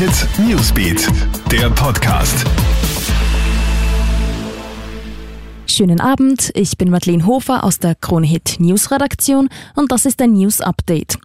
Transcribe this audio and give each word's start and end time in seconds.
Hit 0.00 0.26
Newsbeat, 0.38 1.08
der 1.52 1.68
Podcast. 1.68 2.46
Schönen 5.66 6.00
Abend, 6.00 6.50
ich 6.54 6.78
bin 6.78 6.88
Madeleine 6.88 7.26
Hofer 7.26 7.64
aus 7.64 7.80
der 7.80 7.94
Krone 7.96 8.26
Hit 8.26 8.56
News 8.60 8.90
Redaktion 8.90 9.50
und 9.76 9.92
das 9.92 10.06
ist 10.06 10.22
ein 10.22 10.32
News 10.32 10.62
Update. 10.62 11.18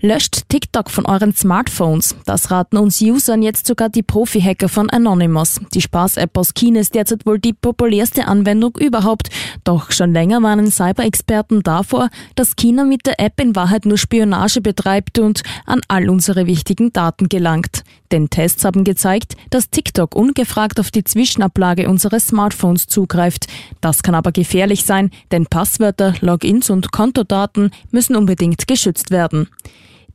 Löscht 0.00 0.48
TikTok 0.48 0.90
von 0.90 1.04
euren 1.06 1.34
Smartphones. 1.34 2.16
Das 2.24 2.50
raten 2.50 2.78
uns 2.78 3.00
Usern 3.00 3.42
jetzt 3.42 3.66
sogar 3.66 3.90
die 3.90 4.02
Profi-Hacker 4.02 4.68
von 4.68 4.90
Anonymous. 4.90 5.60
Die 5.72 5.80
Spaß-App 5.80 6.36
aus 6.36 6.54
China 6.54 6.80
ist 6.80 6.94
derzeit 6.94 7.24
wohl 7.24 7.38
die 7.38 7.54
populärste 7.54 8.26
Anwendung 8.26 8.76
überhaupt. 8.78 9.28
Doch 9.64 9.92
schon 9.92 10.12
länger 10.12 10.42
warnen 10.42 10.70
Cyber-Experten 10.70 11.62
davor, 11.62 12.08
dass 12.36 12.56
China 12.56 12.84
mit 12.84 13.06
der 13.06 13.20
App 13.20 13.38
in 13.40 13.54
Wahrheit 13.54 13.84
nur 13.84 13.98
Spionage 13.98 14.62
betreibt 14.62 15.18
und 15.18 15.42
an 15.66 15.80
all 15.88 16.08
unsere 16.08 16.46
wichtigen 16.46 16.92
Daten 16.92 17.28
gelangt. 17.28 17.83
Denn 18.14 18.30
Tests 18.30 18.64
haben 18.64 18.84
gezeigt, 18.84 19.34
dass 19.50 19.70
TikTok 19.70 20.14
ungefragt 20.14 20.78
auf 20.78 20.92
die 20.92 21.02
Zwischenablage 21.02 21.88
unseres 21.88 22.28
Smartphones 22.28 22.86
zugreift. 22.86 23.48
Das 23.80 24.04
kann 24.04 24.14
aber 24.14 24.30
gefährlich 24.30 24.84
sein, 24.84 25.10
denn 25.32 25.46
Passwörter, 25.46 26.14
Logins 26.20 26.70
und 26.70 26.92
Kontodaten 26.92 27.72
müssen 27.90 28.14
unbedingt 28.14 28.68
geschützt 28.68 29.10
werden. 29.10 29.48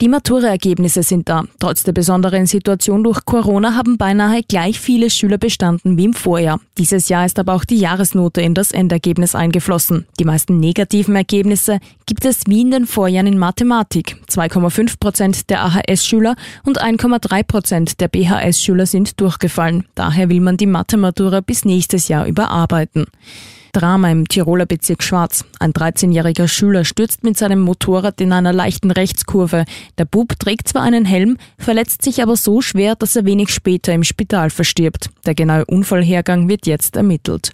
Die 0.01 0.07
Matura-Ergebnisse 0.07 1.03
sind 1.03 1.27
da. 1.27 1.43
Trotz 1.59 1.83
der 1.83 1.91
besonderen 1.91 2.45
Situation 2.45 3.03
durch 3.03 3.25
Corona 3.25 3.75
haben 3.75 3.97
beinahe 3.97 4.43
gleich 4.47 4.79
viele 4.79 5.09
Schüler 5.09 5.37
bestanden 5.37 5.97
wie 5.97 6.05
im 6.05 6.13
Vorjahr. 6.13 6.61
Dieses 6.77 7.09
Jahr 7.09 7.25
ist 7.25 7.37
aber 7.37 7.53
auch 7.53 7.65
die 7.65 7.79
Jahresnote 7.79 8.39
in 8.39 8.53
das 8.53 8.71
Endergebnis 8.71 9.35
eingeflossen. 9.35 10.07
Die 10.17 10.23
meisten 10.23 10.57
negativen 10.57 11.17
Ergebnisse 11.17 11.79
gibt 12.05 12.23
es 12.23 12.43
wie 12.47 12.61
in 12.61 12.71
den 12.71 12.87
Vorjahren 12.87 13.27
in 13.27 13.37
Mathematik. 13.37 14.15
2,5 14.29 14.99
Prozent 15.01 15.49
der 15.49 15.65
AHS-Schüler 15.65 16.37
und 16.63 16.81
1,3 16.81 17.43
Prozent 17.43 17.99
der 17.99 18.07
BHS-Schüler 18.07 18.85
sind 18.85 19.19
durchgefallen. 19.19 19.83
Daher 19.95 20.29
will 20.29 20.39
man 20.39 20.55
die 20.55 20.65
Mathematura 20.65 21.41
bis 21.41 21.65
nächstes 21.65 22.07
Jahr 22.07 22.25
überarbeiten. 22.25 23.07
Drama 23.73 24.11
im 24.11 24.27
Tiroler 24.27 24.65
Bezirk 24.65 25.03
Schwarz. 25.03 25.45
Ein 25.59 25.73
13-jähriger 25.73 26.47
Schüler 26.47 26.85
stürzt 26.85 27.23
mit 27.23 27.37
seinem 27.37 27.59
Motorrad 27.59 28.19
in 28.21 28.33
einer 28.33 28.53
leichten 28.53 28.91
Rechtskurve. 28.91 29.65
Der 29.97 30.05
Bub 30.05 30.39
trägt 30.39 30.67
zwar 30.67 30.81
einen 30.81 31.05
Helm, 31.05 31.37
verletzt 31.57 32.01
sich 32.01 32.23
aber 32.23 32.35
so 32.35 32.61
schwer, 32.61 32.95
dass 32.95 33.15
er 33.15 33.25
wenig 33.25 33.49
später 33.49 33.93
im 33.93 34.03
Spital 34.03 34.49
verstirbt. 34.49 35.09
Der 35.25 35.35
genaue 35.35 35.65
Unfallhergang 35.65 36.49
wird 36.49 36.65
jetzt 36.65 36.95
ermittelt. 36.95 37.51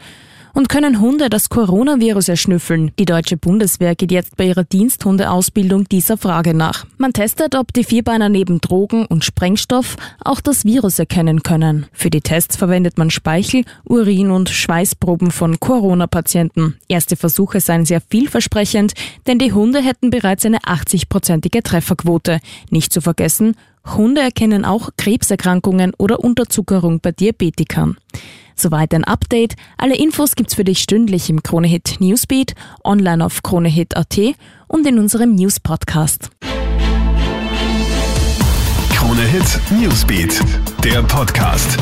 Und 0.56 0.70
können 0.70 1.02
Hunde 1.02 1.30
das 1.30 1.50
Coronavirus 1.50 2.30
erschnüffeln? 2.30 2.94
Die 2.98 3.04
deutsche 3.04 3.36
Bundeswehr 3.36 3.94
geht 3.94 4.14
jetzt 4.14 4.38
bei 4.38 4.46
ihrer 4.46 4.64
Diensthundeausbildung 4.64 5.90
dieser 5.90 6.16
Frage 6.16 6.54
nach. 6.54 6.86
Man 6.98 7.12
testet, 7.12 7.56
ob 7.56 7.74
die 7.74 7.84
Vierbeiner 7.84 8.30
neben 8.30 8.62
Drogen 8.62 9.06
und 9.06 9.26
Sprengstoff 9.26 9.98
auch 10.24 10.40
das 10.40 10.64
Virus 10.64 10.98
erkennen 10.98 11.44
können. 11.44 11.88
Für 11.92 12.10
die 12.10 12.22
Tests 12.22 12.56
verwendet 12.56 12.98
man 12.98 13.10
Speichel, 13.10 13.66
Urin 13.84 14.32
und 14.32 14.48
Schweißproben 14.48 15.32
von 15.32 15.60
Corona-Patienten. 15.60 16.78
Erste 16.88 17.18
Versuche 17.18 17.60
seien 17.60 17.84
sehr 17.84 18.00
vielversprechend, 18.00 18.94
denn 19.28 19.40
die 19.40 19.52
Hunde 19.52 19.82
hätten 19.82 20.10
bereits 20.10 20.46
eine 20.46 20.60
80-prozentige 20.60 21.64
Trefferquote. 21.64 22.40
Nicht 22.70 22.94
zu 22.94 23.02
vergessen, 23.02 23.58
Hunde 23.86 24.22
erkennen 24.22 24.64
auch 24.64 24.92
Krebserkrankungen 24.96 25.92
oder 25.98 26.22
Unterzuckerung 26.22 27.02
bei 27.02 27.12
Diabetikern. 27.12 27.98
Soweit 28.56 28.94
ein 28.94 29.04
Update. 29.04 29.56
Alle 29.78 29.96
Infos 29.96 30.36
gibt's 30.36 30.56
für 30.56 30.64
dich 30.64 30.80
stündlich 30.80 31.30
im 31.30 31.44
Kronehit 31.44 31.98
Newsbeat, 32.00 32.54
online 32.84 33.24
auf 33.26 33.44
kronehit.at 33.44 34.18
und 34.68 34.88
in 34.88 35.00
unserem 35.00 35.36
News 35.36 35.60
Podcast. 35.60 36.30
Kronehit 38.90 39.60
Newsbeat, 39.72 40.42
der 40.84 41.04
Podcast. 41.04 41.78